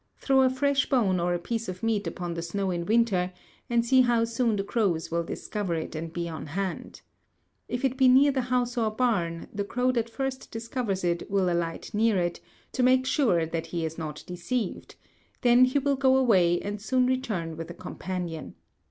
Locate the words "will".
5.11-5.21, 11.29-11.51, 15.77-15.97